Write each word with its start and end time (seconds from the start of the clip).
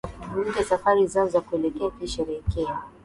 na 0.19 0.21
kuvuruga 0.21 0.63
safari 0.63 1.07
zao 1.07 1.27
za 1.29 1.41
kuelekea 1.41 1.89
kusherehekea 1.89 2.79